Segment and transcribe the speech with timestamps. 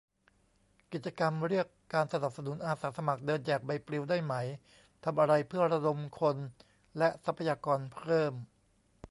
[0.93, 4.33] กิจกรรมเรียกการสนับสนุน อาสาสมัครเดินแจกใบปลิวได้ไหม
[5.03, 6.37] ทำอะไรเพื่อระดมคน
[6.97, 8.33] และทรัพยากรเพิ่ม